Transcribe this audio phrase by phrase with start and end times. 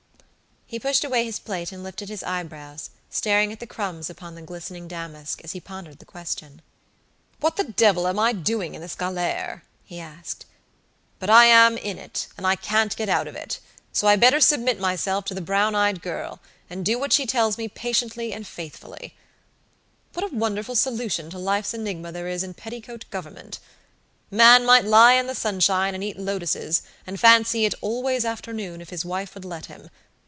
[0.65, 4.41] He pushed away his plate and lifted his eyebrows, staring at the crumbs upon the
[4.41, 6.61] glistening damask, as he pondered the question.
[7.41, 10.45] "What the devil am I doing in this galere?" he asked.
[11.19, 13.59] "But I am in it, and I can't get out of it;
[13.91, 16.39] so I better submit myself to the brown eyed girl,
[16.69, 19.13] and do what she tells me patiently and faithfully.
[20.13, 23.59] What a wonderful solution to life's enigma there is in petticoat government!
[24.29, 28.89] Man might lie in the sunshine, and eat lotuses, and fancy it 'always afternoon,' if
[28.89, 29.89] his wife would let him!